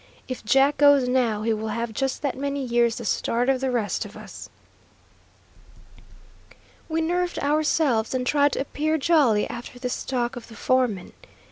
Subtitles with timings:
[0.27, 3.69] If Jack goes now, he will have just that many years the start of the
[3.69, 4.49] rest of us."
[6.89, 11.13] We nerved ourselves and tried to appear jolly after this talk of the foreman.